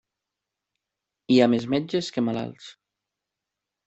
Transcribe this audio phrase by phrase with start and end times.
[1.33, 2.71] Hi ha més metges que malalts.